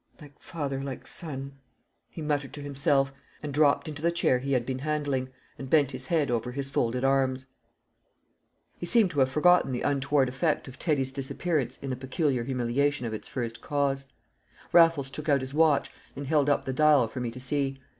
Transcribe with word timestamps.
Like 0.19 0.39
father, 0.39 0.81
like 0.83 1.05
son!" 1.05 1.59
he 2.09 2.23
muttered 2.23 2.53
to 2.53 2.61
himself, 2.63 3.13
and 3.43 3.53
dropped 3.53 3.87
into 3.87 4.01
the 4.01 4.11
chair 4.11 4.39
he 4.39 4.53
had 4.53 4.65
been 4.65 4.79
handling, 4.79 5.29
and 5.59 5.69
bent 5.69 5.91
his 5.91 6.07
head 6.07 6.31
over 6.31 6.51
his 6.53 6.71
folded 6.71 7.03
arms. 7.03 7.45
He 8.79 8.87
seemed 8.87 9.11
to 9.11 9.19
have 9.19 9.29
forgotten 9.29 9.71
the 9.71 9.83
untoward 9.83 10.27
effect 10.27 10.67
of 10.67 10.79
Teddy's 10.79 11.11
disappearance 11.11 11.77
in 11.83 11.91
the 11.91 11.95
peculiar 11.95 12.43
humiliation 12.45 13.05
of 13.05 13.13
its 13.13 13.27
first 13.27 13.61
cause. 13.61 14.07
Raffles 14.73 15.11
took 15.11 15.29
out 15.29 15.41
his 15.41 15.53
watch, 15.53 15.91
and 16.15 16.25
held 16.25 16.49
up 16.49 16.65
the 16.65 16.73
dial 16.73 17.07
for 17.07 17.19
me 17.19 17.29
to 17.29 17.39
see. 17.39 17.79